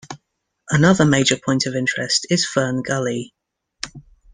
Another 0.71 1.05
major 1.05 1.37
point 1.37 1.67
of 1.67 1.75
interest 1.75 2.25
is 2.31 2.43
Fern 2.43 2.81
Gully. 2.81 3.35